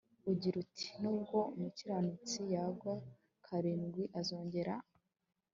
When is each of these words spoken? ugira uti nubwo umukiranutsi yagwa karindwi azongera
ugira 0.31 0.55
uti 0.63 0.87
nubwo 1.01 1.37
umukiranutsi 1.55 2.39
yagwa 2.53 2.93
karindwi 3.45 4.03
azongera 4.19 4.73